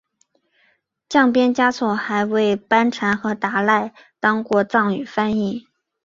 [1.07, 5.67] 降边嘉措还为班禅和达赖当过藏语翻译。